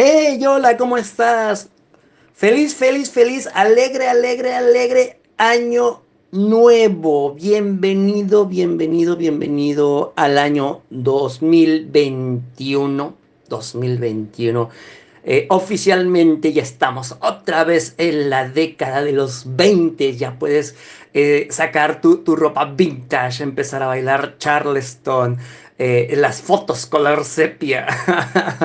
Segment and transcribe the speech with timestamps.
[0.00, 0.76] ¡Hey, hola!
[0.76, 1.70] ¿Cómo estás?
[2.32, 7.34] Feliz, feliz, feliz, alegre, alegre, alegre año nuevo.
[7.34, 13.14] Bienvenido, bienvenido, bienvenido al año 2021.
[13.48, 14.70] 2021.
[15.24, 20.14] Eh, oficialmente ya estamos otra vez en la década de los 20.
[20.14, 20.76] Ya puedes
[21.12, 25.38] eh, sacar tu, tu, ropa vintage, empezar a bailar charleston,
[25.78, 27.86] eh, las fotos color sepia.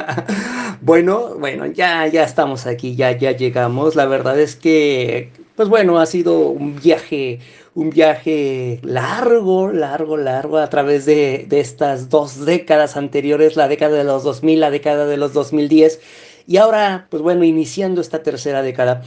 [0.80, 3.96] bueno, bueno, ya, ya estamos aquí, ya, ya llegamos.
[3.96, 7.40] La verdad es que, pues bueno, ha sido un viaje,
[7.74, 13.96] un viaje largo, largo, largo a través de, de estas dos décadas anteriores, la década
[13.96, 16.00] de los 2000, la década de los 2010.
[16.46, 19.02] Y ahora, pues bueno, iniciando esta tercera década.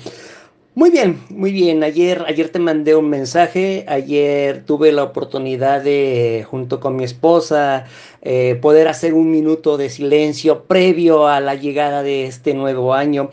[0.75, 1.83] Muy bien, muy bien.
[1.83, 3.85] Ayer, ayer te mandé un mensaje.
[3.87, 7.85] Ayer tuve la oportunidad de, junto con mi esposa,
[8.23, 13.29] eh, poder hacer un minuto de silencio previo a la llegada de este nuevo año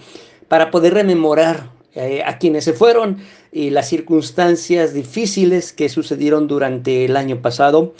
[0.49, 3.17] para poder rememorar eh, a quienes se fueron
[3.53, 7.95] y las circunstancias difíciles que sucedieron durante el año pasado.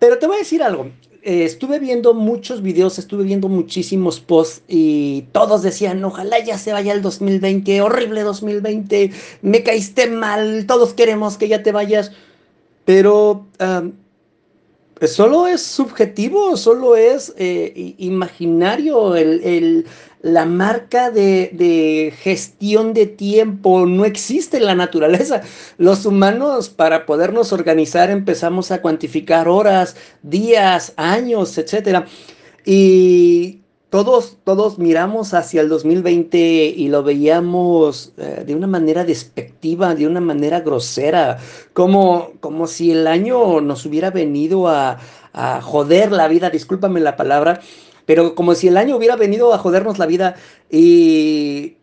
[0.00, 0.88] Pero te voy a decir algo.
[1.22, 6.72] Eh, estuve viendo muchos videos, estuve viendo muchísimos posts y todos decían, ojalá ya se
[6.72, 9.10] vaya el 2020, horrible 2020,
[9.42, 12.12] me caíste mal, todos queremos que ya te vayas.
[12.86, 13.46] Pero
[15.06, 19.86] solo es subjetivo, solo es eh, imaginario el,
[20.22, 25.42] la marca de, gestión de tiempo no existe en la naturaleza.
[25.78, 32.04] Los humanos, para podernos organizar, empezamos a cuantificar horas, días, años, etc.
[32.66, 39.94] Y todos, todos miramos hacia el 2020 y lo veíamos eh, de una manera despectiva,
[39.94, 41.38] de una manera grosera,
[41.72, 44.98] como, como si el año nos hubiera venido a,
[45.32, 47.60] a joder la vida, discúlpame la palabra,
[48.06, 50.36] pero como si el año hubiera venido a jodernos la vida
[50.70, 51.76] y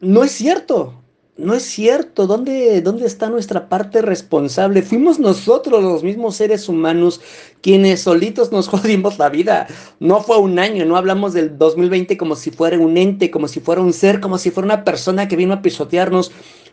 [0.00, 1.04] no es cierto,
[1.36, 2.26] no es cierto.
[2.26, 4.82] ¿Dónde, ¿Dónde está nuestra parte responsable?
[4.82, 7.20] Fuimos nosotros los mismos seres humanos
[7.60, 9.66] quienes solitos nos jodimos la vida.
[9.98, 13.60] No fue un año, no hablamos del 2020 como si fuera un ente, como si
[13.60, 16.30] fuera un ser, como si fuera una persona que vino a pisotearnos.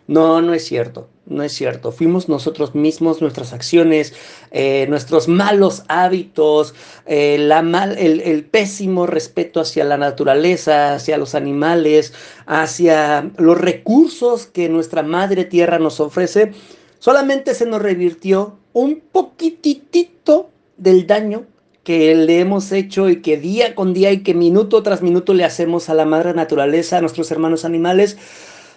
[0.07, 1.91] No, no es cierto, no es cierto.
[1.91, 4.13] Fuimos nosotros mismos, nuestras acciones,
[4.51, 6.73] eh, nuestros malos hábitos,
[7.05, 12.13] eh, la mal, el, pésimo respeto hacia la naturaleza, hacia los animales,
[12.45, 16.51] hacia los recursos que nuestra madre tierra nos ofrece.
[16.99, 21.45] Solamente se nos revirtió un poquitito del daño
[21.83, 25.45] que le hemos hecho y que día con día y que minuto tras minuto le
[25.45, 28.17] hacemos a la madre naturaleza, a nuestros hermanos animales.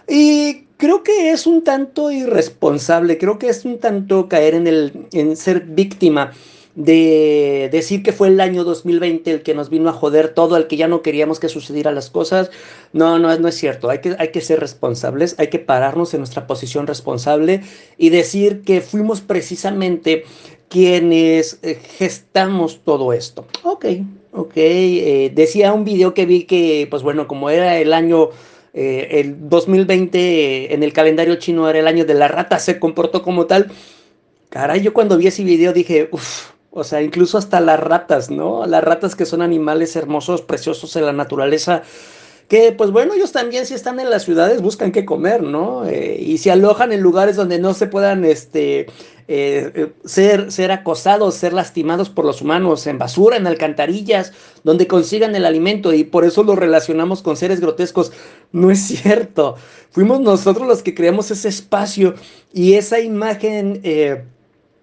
[0.09, 5.07] Y creo que es un tanto irresponsable, creo que es un tanto caer en, el,
[5.12, 6.33] en ser víctima
[6.75, 10.67] de decir que fue el año 2020 el que nos vino a joder todo, el
[10.67, 12.51] que ya no queríamos que sucedieran las cosas.
[12.93, 13.91] No, no, no es cierto.
[13.91, 17.63] Hay que, hay que ser responsables, hay que pararnos en nuestra posición responsable
[17.97, 20.25] y decir que fuimos precisamente
[20.69, 23.47] quienes eh, gestamos todo esto.
[23.63, 23.87] Ok,
[24.33, 24.53] ok.
[24.57, 28.31] Eh, decía un video que vi que, pues bueno, como era el año
[28.75, 33.23] eh, el 2020 en el calendario chino era el año de la rata, se comportó
[33.23, 33.71] como tal.
[34.51, 38.67] Caray, yo cuando vi ese video dije, uff, o sea, incluso hasta las ratas, ¿no?
[38.67, 41.84] Las ratas que son animales hermosos, preciosos en la naturaleza,
[42.49, 45.87] que pues bueno, ellos también si están en las ciudades buscan qué comer, ¿no?
[45.87, 50.71] Eh, y se alojan en lugares donde no se puedan, este, eh, eh, ser, ser
[50.71, 56.04] acosados, ser lastimados por los humanos, en basura, en alcantarillas, donde consigan el alimento y
[56.04, 58.12] por eso lo relacionamos con seres grotescos.
[58.53, 59.56] No es cierto.
[59.91, 62.15] Fuimos nosotros los que creamos ese espacio
[62.53, 63.81] y esa imagen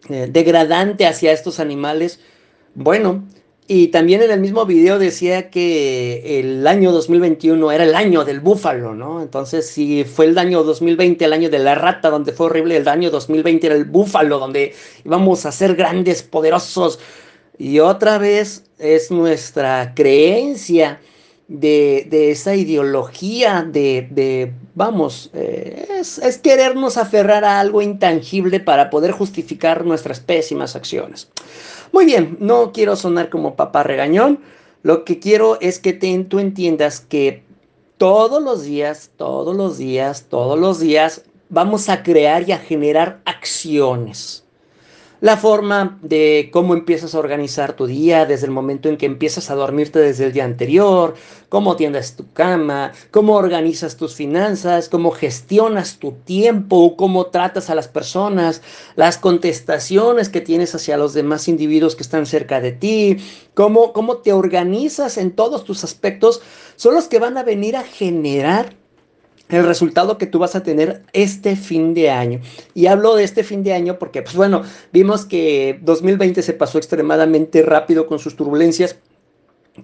[0.09, 2.19] degradante hacia estos animales.
[2.73, 3.23] Bueno,
[3.73, 8.41] y también en el mismo video decía que el año 2021 era el año del
[8.41, 9.21] búfalo, ¿no?
[9.21, 12.87] Entonces, si fue el año 2020 el año de la rata, donde fue horrible, el
[12.89, 16.99] año 2020 era el búfalo, donde íbamos a ser grandes, poderosos.
[17.57, 20.99] Y otra vez es nuestra creencia
[21.47, 29.85] de, esa ideología de, vamos, eh, es querernos aferrar a algo intangible para poder justificar
[29.85, 31.29] nuestras pésimas acciones.
[31.91, 34.39] Muy bien, no quiero sonar como papá regañón.
[34.83, 37.43] Lo que quiero es que tú entiendas que
[37.97, 43.21] todos los días, todos los días, todos los días vamos a crear y a generar
[43.25, 44.40] acciones.
[45.21, 49.51] La forma de cómo empiezas a organizar tu día desde el momento en que empiezas
[49.51, 51.13] a dormirte desde el día anterior,
[51.47, 57.75] cómo tiendas tu cama, cómo organizas tus finanzas, cómo gestionas tu tiempo, cómo tratas a
[57.75, 58.63] las personas,
[58.95, 63.17] las contestaciones que tienes hacia los demás individuos que están cerca de ti,
[63.53, 66.41] cómo, cómo te organizas en todos tus aspectos,
[66.75, 68.80] son los que van a venir a generar
[69.49, 72.39] el resultado que tú vas a tener este fin de año.
[72.73, 76.77] Y hablo de este fin de año porque, pues bueno, vimos que 2020 se pasó
[76.77, 78.97] extremadamente rápido con sus turbulencias.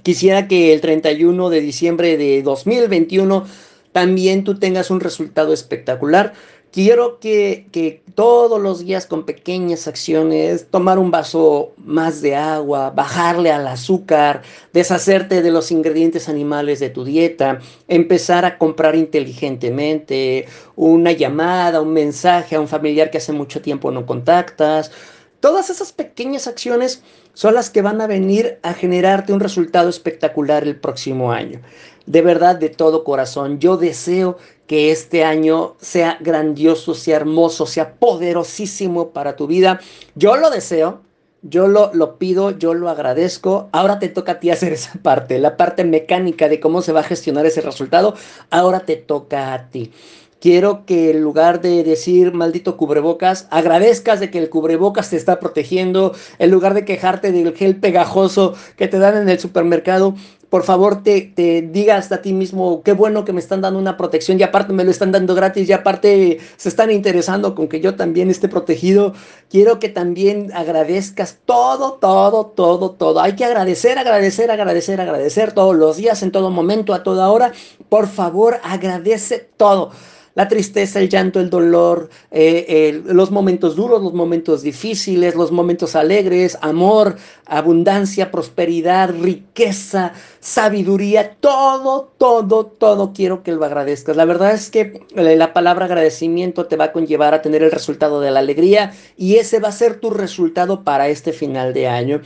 [0.04, 3.46] Quisiera que el 31 de diciembre de 2021
[3.92, 6.34] también tú tengas un resultado espectacular.
[6.72, 13.52] Quiero que, todos los días con pequeñas acciones, tomar un vaso más de agua, bajarle
[13.52, 14.42] al azúcar,
[14.74, 21.94] deshacerte de los ingredientes animales de tu dieta, empezar a comprar inteligentemente, una llamada, un
[21.94, 24.92] mensaje a un familiar que hace mucho tiempo no contactas.
[25.40, 27.02] Todas esas pequeñas acciones
[27.34, 31.62] son las que van a venir a generarte un resultado espectacular el próximo año.
[32.08, 34.38] De verdad, de todo corazón, yo deseo
[34.68, 39.80] que este año sea grandioso, sea hermoso, sea poderosísimo para tu vida.
[40.16, 41.02] Yo lo deseo,
[41.42, 43.70] yo lo, lo, pido, yo lo agradezco.
[43.72, 47.00] Ahora te toca a ti hacer esa parte, la parte mecánica de cómo se va
[47.00, 48.16] a gestionar ese resultado.
[48.50, 49.92] Ahora te toca a ti.
[50.40, 55.40] Quiero que en lugar de decir maldito cubrebocas, agradezcas de que el cubrebocas te está
[55.40, 60.14] protegiendo, en lugar de quejarte del gel pegajoso que te dan en el supermercado,
[60.50, 63.98] por favor te, te, digas a ti mismo, qué bueno que me están dando una
[63.98, 67.82] protección y aparte me lo están dando gratis y aparte se están interesando con que
[67.82, 69.14] yo también esté protegido.
[69.50, 73.20] Quiero que también agradezcas todo, todo, todo, todo.
[73.20, 77.52] Hay que agradecer, agradecer, agradecer, agradecer todos los días, en todo momento, a toda hora.
[77.90, 79.92] Por favor, agradece todo
[80.38, 85.96] la tristeza, el llanto, el dolor, eh, los momentos duros, los momentos difíciles, los momentos
[85.96, 87.16] alegres, amor,
[87.48, 94.16] abundancia, prosperidad, riqueza, sabiduría, todo, todo, todo quiero que lo agradezcas.
[94.16, 97.72] La verdad es que eh, la palabra agradecimiento te va a conllevar a tener el
[97.72, 101.88] resultado de la alegría y ese va a ser tu resultado para este final de
[101.88, 102.22] año.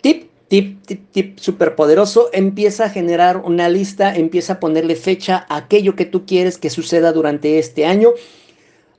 [0.00, 5.46] Tip tip, tip, tip súper poderoso, empieza a generar una lista, empieza a ponerle fecha
[5.48, 8.10] a aquello que tú quieres que suceda durante este año.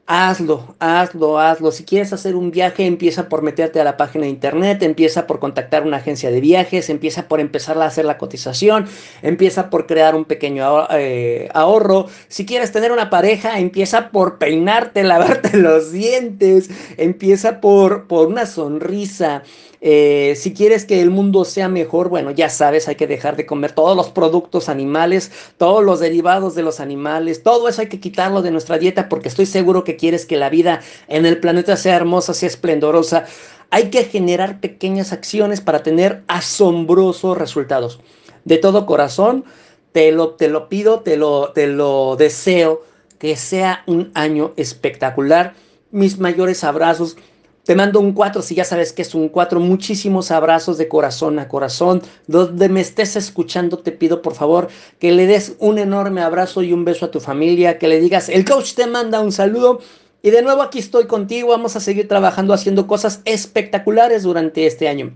[0.05, 1.71] Hazlo, hazlo, hazlo.
[1.71, 5.39] Si quieres hacer un viaje, empieza por meterte a la página de internet, empieza por
[5.39, 8.85] contactar una agencia de viajes, empieza por empezar a hacer la cotización,
[9.21, 12.07] empieza por crear un pequeño eh, ahorro.
[12.27, 18.45] Si quieres tener una pareja, empieza por peinarte, lavarte los dientes, empieza por, por una
[18.45, 19.43] sonrisa,
[19.85, 23.45] eh, si quieres que el mundo sea mejor, bueno, ya sabes, hay que dejar de
[23.45, 27.99] comer todos los productos animales, todos los derivados de los animales, todo eso hay que
[27.99, 31.95] quitarlo de nuestra dieta porque estoy seguro quieres que la vida en el planeta sea
[31.95, 33.25] hermosa, sea esplendorosa.
[33.69, 37.99] Hay que generar pequeñas acciones para tener asombrosos resultados.
[38.45, 39.45] De todo corazón,
[39.91, 42.83] te lo, te lo pido, te lo, te lo deseo,
[43.19, 45.53] que sea un año espectacular.
[45.91, 47.15] Mis mayores abrazos
[47.63, 49.57] te mando un 4 si ya sabes que es un 4.
[49.61, 52.01] Muchísimos abrazos de corazón a corazón.
[52.27, 54.67] Donde me estés escuchando, te pido por favor
[54.99, 57.79] que le des un enorme abrazo y un beso a tu familia.
[57.79, 59.79] Que le digas, el coach te manda un saludo.
[60.21, 61.49] Y de nuevo aquí estoy contigo.
[61.49, 65.13] Vamos a seguir trabajando haciendo cosas espectaculares durante este año.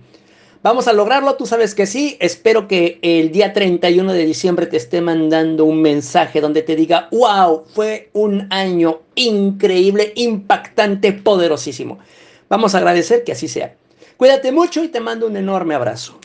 [0.64, 2.16] Vamos a lograrlo, tú sabes que sí.
[2.22, 7.10] Espero que el día 31 de diciembre te esté mandando un mensaje donde te diga,
[7.12, 12.00] wow, fue un año increíble, impactante, poderosísimo.
[12.50, 13.76] Vamos a agradecer que así sea.
[14.18, 16.20] Cuídate mucho y te mando un enorme abrazo.